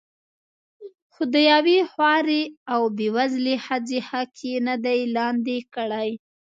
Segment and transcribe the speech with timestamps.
[1.13, 6.09] خو د یوې خوارې او بې وزلې ښځې حق یې نه دی لاندې کړی.